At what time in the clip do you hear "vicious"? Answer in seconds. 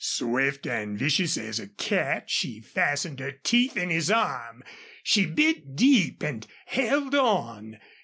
0.97-1.37